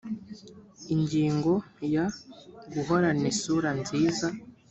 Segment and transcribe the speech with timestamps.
[0.93, 1.51] ingingo
[1.93, 2.05] ya
[2.73, 4.27] guhorana isura nziza